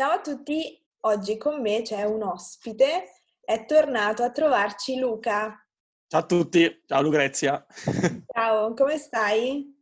[0.00, 3.04] Ciao a tutti, oggi con me c'è un ospite,
[3.38, 5.62] è tornato a trovarci Luca.
[6.06, 7.66] Ciao a tutti, ciao Lucrezia.
[8.32, 9.78] Ciao, come stai?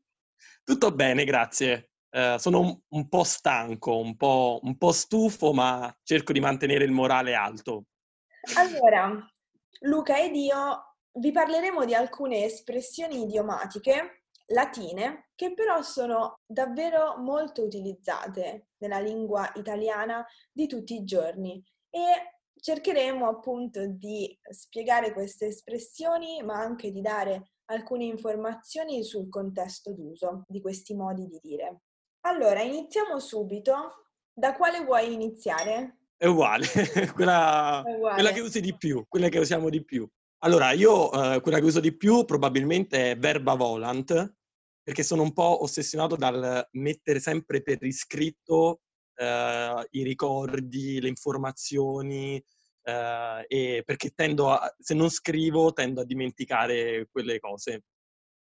[0.65, 1.93] Tutto bene, grazie.
[2.11, 6.83] Uh, sono un, un, po' stanco, un po', un po' stufo, ma cerco di mantenere
[6.83, 7.85] il morale alto.
[8.57, 9.25] Allora,
[9.83, 14.18] Luca ed io vi parleremo di alcune espressioni idiomatiche
[14.49, 22.41] latine che però sono davvero molto utilizzate nella lingua italiana di tutti i giorni e
[22.61, 30.45] cercheremo appunto di spiegare queste espressioni ma anche di dare alcune informazioni sul contesto d'uso
[30.49, 31.83] di questi modi di dire.
[32.27, 34.05] Allora, iniziamo subito.
[34.33, 35.99] Da quale vuoi iniziare?
[36.17, 36.65] È uguale,
[37.15, 38.15] quella, È uguale.
[38.15, 40.09] quella che usi di più, quella che usiamo di più.
[40.43, 44.37] Allora, io eh, quella che uso di più probabilmente è verba volant,
[44.89, 48.81] perché sono un po' ossessionato dal mettere sempre per iscritto
[49.17, 52.43] eh, i ricordi, le informazioni,
[52.85, 57.83] eh, e perché tendo a, se non scrivo, tendo a dimenticare quelle cose.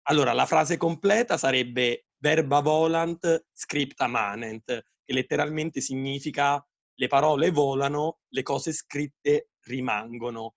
[0.02, 4.66] Allora, la frase completa sarebbe verba volant scripta manent,
[5.04, 10.54] che letteralmente significa le parole volano, le cose scritte rimangono.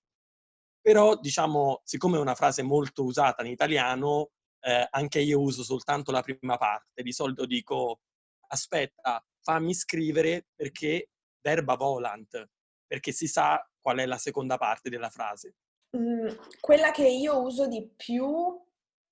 [0.79, 6.11] Però, diciamo, siccome è una frase molto usata in italiano, eh, anche io uso soltanto
[6.11, 7.01] la prima parte.
[7.01, 8.01] Di solito dico,
[8.47, 11.09] aspetta, fammi scrivere perché
[11.41, 12.49] verba volant,
[12.85, 15.55] perché si sa qual è la seconda parte della frase.
[15.97, 16.27] Mm,
[16.59, 18.61] quella che io uso di più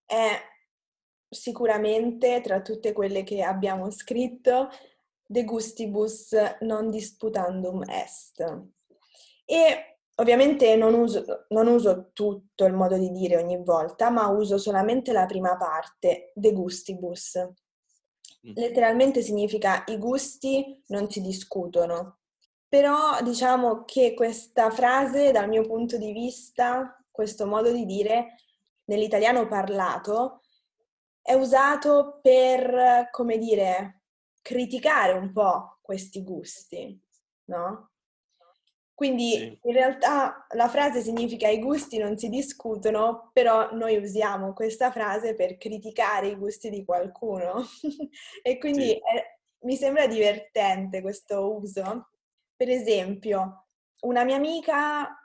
[0.06, 0.40] è
[1.30, 4.70] sicuramente tra tutte quelle che abbiamo scritto
[5.26, 8.44] de gustibus non disputandum est.
[9.46, 14.58] E Ovviamente non uso, non uso, tutto il modo di dire ogni volta, ma uso
[14.58, 17.38] solamente la prima parte, de gustibus.
[18.48, 18.52] Mm.
[18.56, 22.20] Letteralmente significa i gusti non si discutono.
[22.68, 28.36] Però diciamo che questa frase, dal mio punto di vista, questo modo di dire,
[28.86, 30.42] nell'italiano parlato,
[31.22, 34.02] è usato per, come dire,
[34.42, 37.00] criticare un po' questi gusti,
[37.46, 37.92] no?
[38.98, 39.60] Quindi sì.
[39.62, 45.36] in realtà la frase significa i gusti non si discutono, però noi usiamo questa frase
[45.36, 47.64] per criticare i gusti di qualcuno.
[48.42, 48.94] e quindi sì.
[48.94, 52.10] è, mi sembra divertente questo uso.
[52.56, 53.68] Per esempio,
[54.00, 55.16] una mia amica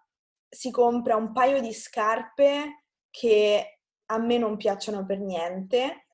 [0.47, 6.09] si compra un paio di scarpe che a me non piacciono per niente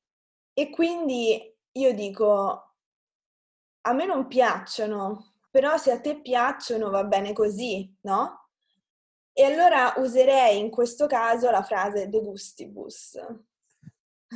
[0.53, 2.73] e quindi io dico,
[3.81, 8.49] a me non piacciono, però se a te piacciono va bene così, no?
[9.33, 13.17] E allora userei in questo caso la frase de gustibus.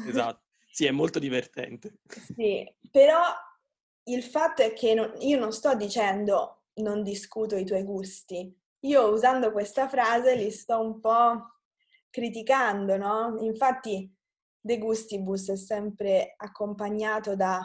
[0.08, 2.00] Esatto, sì, è molto divertente.
[2.36, 3.22] Sì, però
[4.04, 9.08] il fatto è che non, io non sto dicendo non discuto i tuoi gusti, io
[9.10, 11.60] usando questa frase li sto un po'
[12.10, 13.38] criticando, no?
[13.42, 14.12] Infatti
[14.60, 17.62] de gustibus è sempre accompagnato da...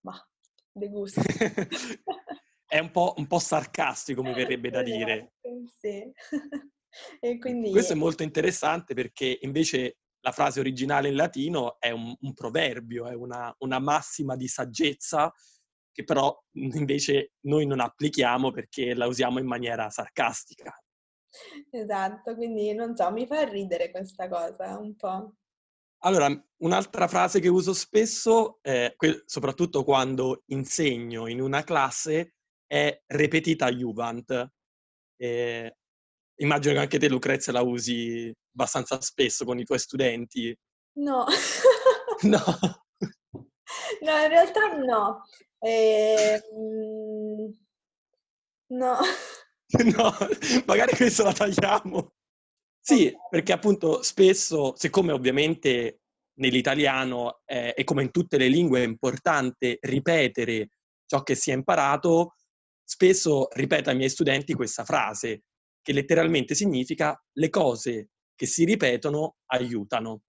[0.00, 0.28] Ma,
[0.70, 1.20] de gusti.
[2.72, 5.34] è un po', un po', sarcastico, mi verrebbe da dire.
[5.76, 6.10] Sì.
[7.20, 7.70] e quindi...
[7.70, 13.08] Questo è molto interessante perché invece la frase originale in latino è un, un proverbio,
[13.08, 15.30] è una, una, massima di saggezza
[15.92, 20.74] che però invece noi non applichiamo perché la usiamo in maniera sarcastica.
[21.68, 25.34] Esatto, quindi non so, mi fa ridere questa cosa un po'.
[26.04, 26.28] Allora,
[26.62, 28.96] un'altra frase che uso spesso, eh,
[29.26, 32.36] soprattutto quando insegno in una classe,
[32.72, 34.50] è repetita Juvent.
[35.20, 35.76] E
[36.40, 40.56] immagino che anche te, Lucrezia, la usi abbastanza spesso con i tuoi studenti.
[40.96, 41.26] No.
[42.22, 42.44] no.
[44.00, 45.22] No, in realtà no.
[45.58, 46.42] Eh,
[48.68, 48.96] no.
[49.94, 50.16] no,
[50.64, 52.14] magari questo la tagliamo.
[52.80, 56.00] Sì, perché appunto spesso, siccome ovviamente
[56.38, 60.70] nell'italiano è come in tutte le lingue è importante ripetere
[61.04, 62.36] ciò che si è imparato,
[62.84, 65.44] spesso ripeto ai miei studenti questa frase,
[65.82, 70.22] che letteralmente significa le cose che si ripetono aiutano.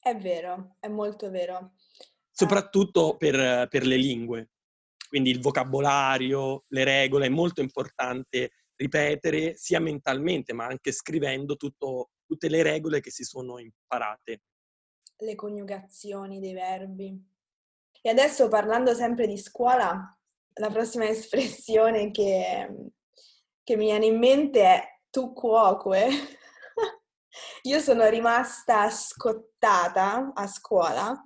[0.00, 1.72] È vero, è molto vero.
[2.30, 4.50] Soprattutto per, per le lingue.
[5.08, 12.10] Quindi il vocabolario, le regole, è molto importante ripetere sia mentalmente ma anche scrivendo tutto,
[12.26, 14.42] tutte le regole che si sono imparate.
[15.18, 17.18] Le coniugazioni dei verbi.
[18.02, 20.16] E adesso parlando sempre di scuola,
[20.58, 22.68] la prossima espressione che,
[23.62, 26.08] che mi viene in mente è tu cuoque.
[27.62, 31.22] Io sono rimasta scottata a scuola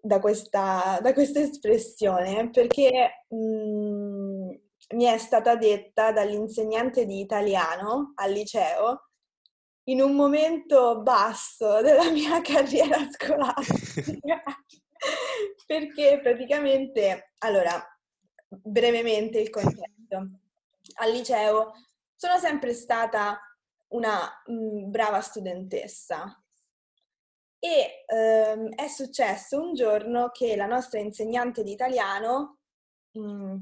[0.00, 4.50] da questa, da questa espressione perché mh, mm,
[4.94, 9.08] mi è stata detta dall'insegnante di italiano al liceo
[9.88, 14.42] in un momento basso della mia carriera scolastica.
[15.66, 17.82] perché praticamente, allora,
[18.48, 20.28] brevemente il concetto.
[21.00, 21.72] Al liceo
[22.14, 23.40] sono sempre stata
[23.88, 26.42] una mm, brava studentessa
[27.58, 32.58] e ehm, è successo un giorno che la nostra insegnante di italiano
[33.18, 33.56] mm,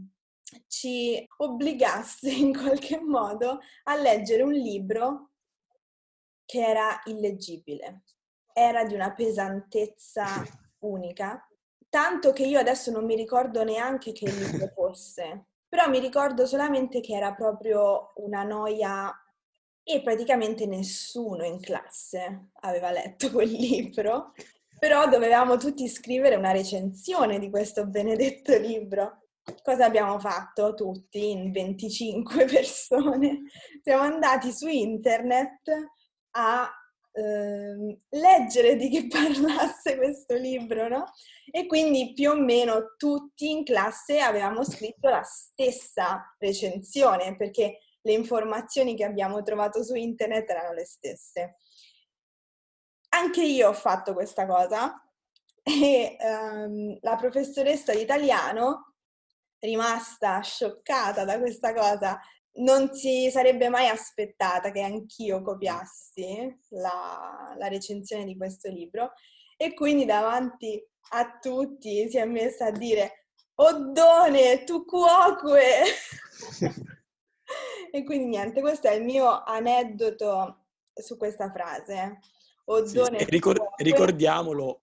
[0.69, 5.31] ci obbligasse in qualche modo a leggere un libro
[6.45, 8.05] che era illeggibile.
[8.53, 10.25] Era di una pesantezza
[10.87, 11.47] unica,
[11.89, 17.01] tanto che io adesso non mi ricordo neanche che libro fosse, però mi ricordo solamente
[17.01, 19.13] che era proprio una noia
[19.83, 24.33] e praticamente nessuno in classe aveva letto quel libro,
[24.79, 29.23] però dovevamo tutti scrivere una recensione di questo benedetto libro.
[29.63, 33.43] Cosa abbiamo fatto tutti in 25 persone?
[33.83, 35.71] Siamo andati su internet
[36.33, 36.69] a
[37.17, 41.05] eh, leggere di che parlasse questo libro, no?
[41.51, 48.13] E quindi più o meno tutti in classe avevamo scritto la stessa recensione, perché le
[48.13, 51.57] informazioni che abbiamo trovato su internet erano le stesse.
[53.09, 55.03] Anche io ho fatto questa cosa
[55.63, 58.93] e um, la professoressa di italiano,
[59.59, 62.21] rimasta scioccata da questa cosa,
[62.57, 69.13] non si sarebbe mai aspettata che anch'io copiassi la, la recensione di questo libro
[69.57, 73.27] e quindi davanti a tutti si è messa a dire
[73.59, 75.83] Oddone, tu cuoque!
[77.93, 82.19] E quindi niente, questo è il mio aneddoto su questa frase.
[82.65, 84.83] Oddone sì, ricor- ricordiamolo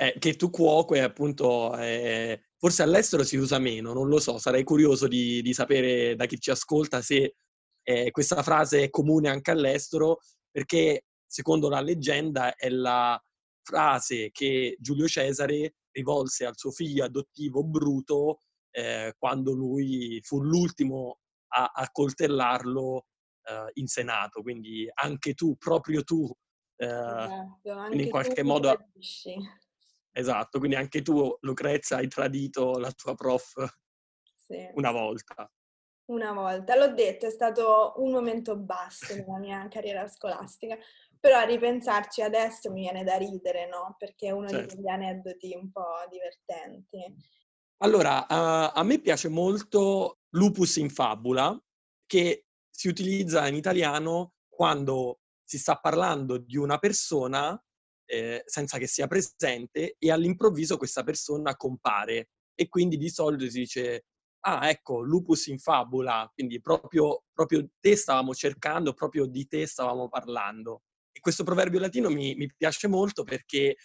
[0.00, 4.64] eh, che tu cuoque appunto eh, forse all'estero si usa meno, non lo so, sarei
[4.64, 7.34] curioso di, di sapere da chi ci ascolta se
[7.82, 10.20] eh, questa frase è comune anche all'estero
[10.50, 13.22] perché secondo la leggenda è la
[13.62, 18.38] frase che Giulio Cesare rivolse al suo figlio adottivo Bruto
[18.70, 21.18] eh, quando lui fu l'ultimo
[21.48, 23.04] a, a coltellarlo
[23.42, 24.40] eh, in Senato.
[24.40, 26.32] Quindi anche tu, proprio tu,
[26.76, 28.72] eh, esatto, anche in qualche modo...
[28.72, 29.68] Tradisci.
[30.12, 33.54] Esatto, quindi anche tu, Lucrezia, hai tradito la tua prof
[34.46, 34.68] sì.
[34.74, 35.50] una volta.
[36.06, 40.76] Una volta, l'ho detto, è stato un momento basso nella mia carriera scolastica,
[41.20, 43.94] però a ripensarci adesso mi viene da ridere, no?
[43.96, 44.74] Perché è uno certo.
[44.74, 47.14] di quegli aneddoti un po' divertenti.
[47.82, 51.56] Allora, uh, a me piace molto lupus in fabula,
[52.06, 57.60] che si utilizza in italiano quando si sta parlando di una persona
[58.10, 63.60] eh, senza che sia presente e all'improvviso questa persona compare e quindi di solito si
[63.60, 64.04] dice
[64.40, 70.08] ah ecco lupus in fabula, quindi proprio, proprio te stavamo cercando, proprio di te stavamo
[70.08, 70.82] parlando.
[71.12, 73.76] E questo proverbio latino mi, mi piace molto perché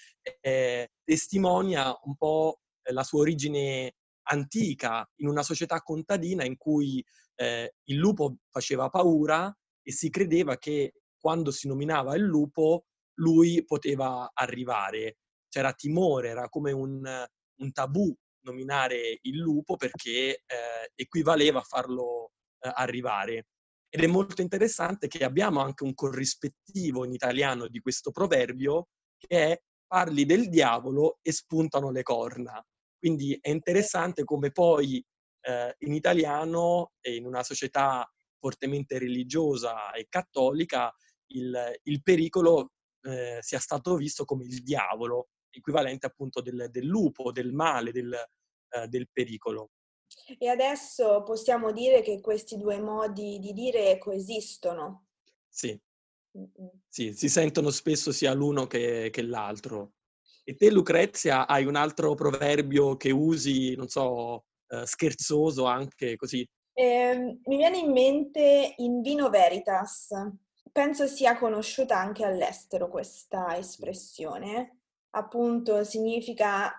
[0.41, 2.61] eh, testimonia un po'
[2.91, 3.95] la sua origine
[4.27, 7.03] antica, in una società contadina in cui
[7.35, 13.63] eh, il lupo faceva paura e si credeva che quando si nominava il lupo lui
[13.65, 15.17] poteva arrivare.
[15.49, 17.25] C'era timore, era come un,
[17.61, 23.47] un tabù nominare il lupo perché eh, equivaleva a farlo eh, arrivare.
[23.89, 29.51] Ed è molto interessante che abbiamo anche un corrispettivo in italiano di questo proverbio che
[29.51, 32.63] è parli del diavolo e spuntano le corna.
[32.97, 35.03] Quindi è interessante come poi
[35.41, 38.07] eh, in italiano e in una società
[38.37, 40.93] fortemente religiosa e cattolica
[41.27, 42.71] il, il pericolo
[43.05, 48.13] eh, sia stato visto come il diavolo, equivalente appunto del, del lupo, del male, del,
[48.13, 49.71] eh, del pericolo.
[50.37, 55.07] E adesso possiamo dire che questi due modi di dire coesistono.
[55.47, 55.79] Sì,
[56.87, 59.93] sì si sentono spesso sia l'uno che, che l'altro.
[60.43, 66.47] E te, Lucrezia, hai un altro proverbio che usi, non so, eh, scherzoso anche così?
[66.73, 70.09] Eh, mi viene in mente in vino veritas.
[70.75, 74.79] Penso sia conosciuta anche all'estero questa espressione.
[75.11, 76.69] Appunto, significa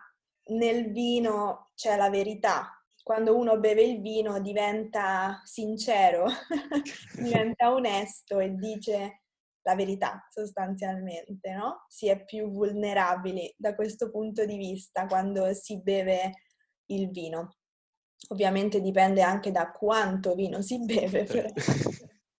[0.49, 2.79] nel vino c'è la verità.
[3.03, 6.27] Quando uno beve il vino diventa sincero,
[7.17, 9.23] diventa onesto e dice
[9.63, 11.87] la verità sostanzialmente, no?
[11.89, 16.43] Si è più vulnerabili da questo punto di vista quando si beve
[16.91, 17.55] il vino.
[18.29, 21.49] Ovviamente dipende anche da quanto vino si beve, però.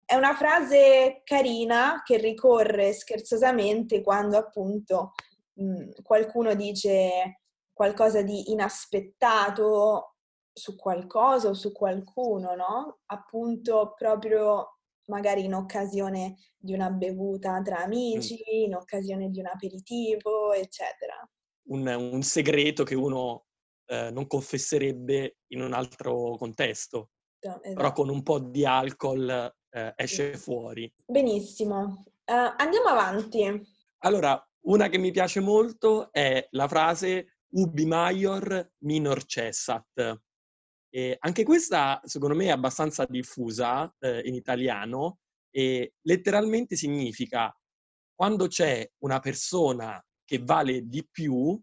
[0.07, 5.15] È una frase carina che ricorre scherzosamente quando appunto
[5.55, 7.41] mh, qualcuno dice
[7.73, 10.15] qualcosa di inaspettato
[10.53, 13.01] su qualcosa o su qualcuno, no?
[13.07, 18.65] Appunto proprio magari in occasione di una bevuta tra amici, mm.
[18.65, 21.29] in occasione di un aperitivo, eccetera.
[21.69, 23.47] Un, un segreto che uno
[23.87, 27.73] eh, non confesserebbe in un altro contesto, esatto.
[27.75, 30.93] però con un po' di alcol eh, esce fuori.
[31.05, 32.05] Benissimo.
[32.25, 33.63] Uh, andiamo avanti.
[33.99, 40.21] Allora, una che mi piace molto è la frase ubi maior minor cessat.
[40.89, 45.19] E anche questa, secondo me, è abbastanza diffusa eh, in italiano
[45.51, 47.55] e letteralmente significa
[48.15, 51.59] quando c'è una persona che vale di più,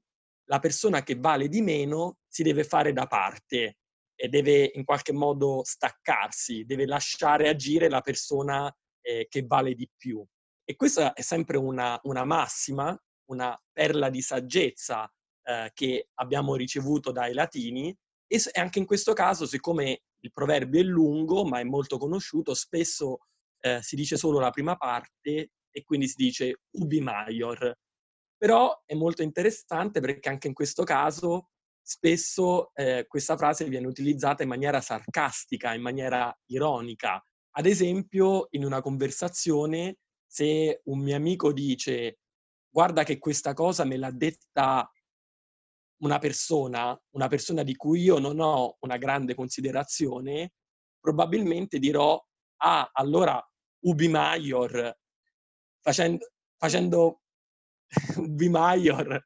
[0.45, 3.77] la persona che vale di meno si deve fare da parte
[4.23, 9.85] e deve in qualche modo staccarsi, deve lasciare agire la persona eh, che vale di
[9.97, 10.25] più.
[10.63, 12.97] E questa è sempre una, una massima,
[13.31, 15.11] una perla di saggezza
[15.43, 17.93] eh, che abbiamo ricevuto dai latini
[18.25, 23.25] e anche in questo caso, siccome il proverbio è lungo, ma è molto conosciuto, spesso
[23.59, 27.75] eh, si dice solo la prima parte e quindi si dice ubi maior.
[28.37, 31.49] Però è molto interessante perché anche in questo caso
[31.83, 37.21] spesso eh, questa frase viene utilizzata in maniera sarcastica, in maniera ironica.
[37.55, 42.17] Ad esempio, in una conversazione, se un mio amico dice
[42.73, 44.89] guarda che questa cosa me l'ha detta
[46.01, 50.53] una persona, una persona di cui io non ho una grande considerazione,
[50.99, 52.19] probabilmente dirò,
[52.61, 53.39] ah, allora
[53.85, 54.97] ubi maior,
[55.81, 57.21] facendo, facendo
[58.17, 59.23] ubi maior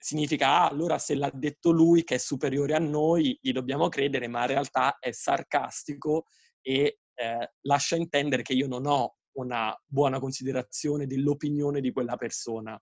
[0.00, 4.28] significa, ah, allora se l'ha detto lui che è superiore a noi, gli dobbiamo credere,
[4.28, 6.24] ma in realtà è sarcastico
[6.62, 12.80] e eh, lascia intendere che io non ho una buona considerazione dell'opinione di quella persona.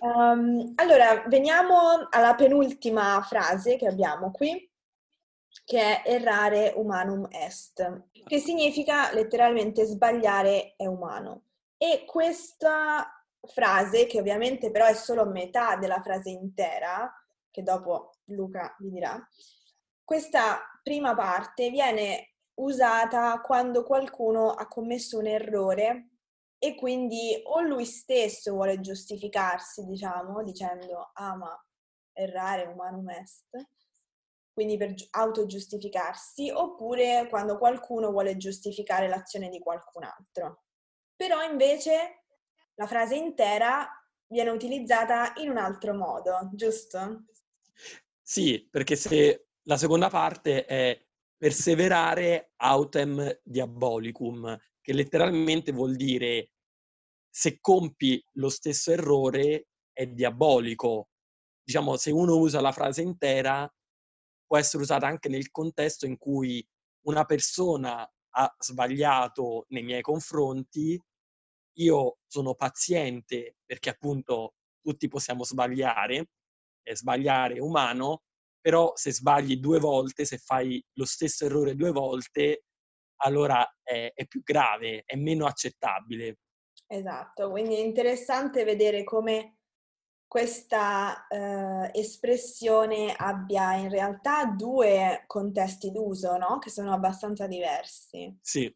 [0.00, 4.70] Um, allora, veniamo alla penultima frase che abbiamo qui,
[5.64, 11.44] che è errare humanum est, che significa letteralmente sbagliare è umano.
[11.78, 13.13] E questa
[13.46, 17.12] frase, che ovviamente però è solo metà della frase intera,
[17.50, 19.22] che dopo Luca vi dirà,
[20.02, 26.10] questa prima parte viene usata quando qualcuno ha commesso un errore
[26.58, 31.66] e quindi o lui stesso vuole giustificarsi, diciamo, dicendo ah ma
[32.12, 33.48] errare umanum est,
[34.52, 40.64] quindi per autogiustificarsi, oppure quando qualcuno vuole giustificare l'azione di qualcun altro.
[41.16, 42.23] Però invece
[42.74, 43.88] la frase intera
[44.26, 47.24] viene utilizzata in un altro modo, giusto?
[48.20, 56.50] Sì, perché se la seconda parte è perseverare autem diabolicum, che letteralmente vuol dire
[57.28, 61.10] se compi lo stesso errore è diabolico.
[61.62, 63.70] Diciamo, se uno usa la frase intera,
[64.46, 66.66] può essere usata anche nel contesto in cui
[67.06, 71.00] una persona ha sbagliato nei miei confronti,
[71.74, 76.28] io sono paziente perché appunto tutti possiamo sbagliare,
[76.82, 78.22] e sbagliare è umano,
[78.60, 82.64] però se sbagli due volte, se fai lo stesso errore due volte,
[83.22, 86.38] allora è, è più grave, è meno accettabile.
[86.86, 89.58] Esatto, quindi è interessante vedere come
[90.26, 96.58] questa eh, espressione abbia in realtà due contesti d'uso, no?
[96.58, 98.36] Che sono abbastanza diversi.
[98.40, 98.74] Sì.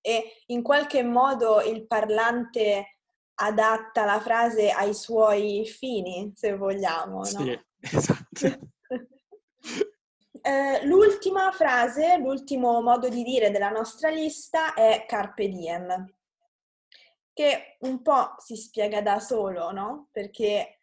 [0.00, 2.98] E in qualche modo il parlante
[3.34, 7.24] adatta la frase ai suoi fini, se vogliamo, no?
[7.24, 8.72] Sì, esatto.
[10.46, 16.06] Eh, l'ultima frase, l'ultimo modo di dire della nostra lista è carpe diem,
[17.32, 20.08] che un po' si spiega da solo, no?
[20.12, 20.82] Perché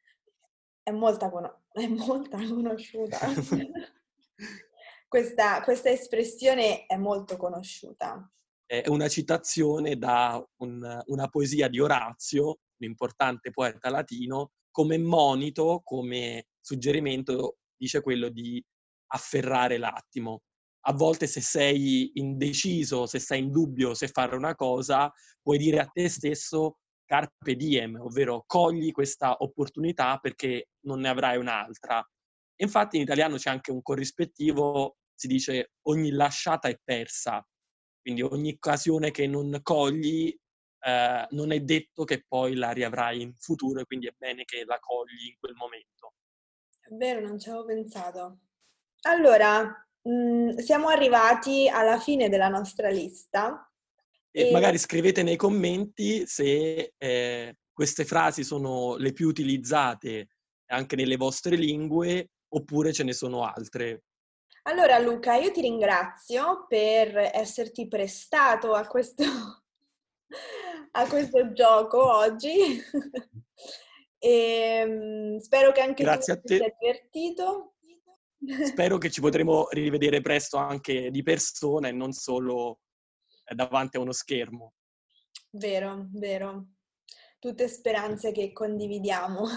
[0.81, 3.19] è molta, con- è molta conosciuta.
[5.07, 8.27] questa, questa espressione è molto conosciuta.
[8.71, 15.81] È una citazione da un, una poesia di Orazio, un importante poeta latino, come monito,
[15.83, 18.63] come suggerimento, dice quello di
[19.07, 20.43] afferrare l'attimo.
[20.85, 25.11] A volte se sei indeciso, se sei in dubbio se fare una cosa,
[25.41, 31.35] puoi dire a te stesso carpe diem, ovvero cogli questa opportunità perché non ne avrai
[31.35, 32.01] un'altra.
[32.61, 37.45] Infatti in italiano c'è anche un corrispettivo, si dice ogni lasciata è persa,
[38.01, 40.35] quindi ogni occasione che non cogli
[40.83, 44.63] eh, non è detto che poi la riavrai in futuro e quindi è bene che
[44.65, 46.15] la cogli in quel momento.
[46.79, 48.39] È vero, non ci avevo pensato.
[49.01, 49.63] Allora,
[50.01, 53.71] mh, mhmm, siamo arrivati alla fine della nostra lista.
[54.31, 60.29] E, e, magari scrivete nei commenti se eh, queste frasi sono le più utilizzate
[60.67, 64.03] anche nelle vostre lingue oppure ce ne sono altre.
[64.71, 69.25] Allora Luca, io ti ringrazio per esserti prestato a questo,
[70.91, 72.81] a questo gioco oggi
[74.17, 74.23] e
[74.87, 77.73] ehm, spero che anche Grazie tu ti sia divertito.
[78.63, 82.79] Spero che ci potremo rivedere presto anche di persona e non solo
[83.43, 84.75] eh, davanti a uno schermo.
[85.49, 86.67] Vero, vero.
[87.39, 89.47] Tutte speranze che condividiamo.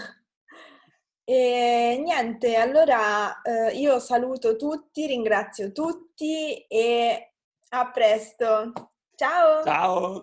[1.26, 7.32] E niente, allora eh, io saluto tutti, ringrazio tutti e
[7.70, 8.72] a presto.
[9.16, 9.64] Ciao!
[9.64, 10.20] Ciao!